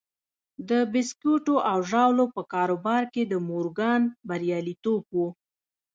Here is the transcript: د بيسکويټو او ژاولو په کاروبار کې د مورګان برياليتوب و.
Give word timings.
د 0.69 0.71
بيسکويټو 0.93 1.55
او 1.71 1.77
ژاولو 1.89 2.25
په 2.35 2.41
کاروبار 2.53 3.03
کې 3.13 3.23
د 3.25 3.33
مورګان 3.47 4.01
برياليتوب 4.29 5.03
و. 5.15 5.17